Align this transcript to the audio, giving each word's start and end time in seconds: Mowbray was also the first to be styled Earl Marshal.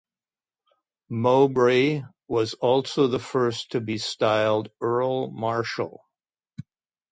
Mowbray 1.11 2.01
was 2.27 2.55
also 2.55 3.05
the 3.05 3.19
first 3.19 3.71
to 3.73 3.79
be 3.79 3.99
styled 3.99 4.69
Earl 4.81 5.29
Marshal. 5.29 6.07